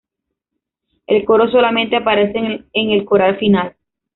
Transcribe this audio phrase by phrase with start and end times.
[1.05, 3.75] El coro solamente aparece en el coral final.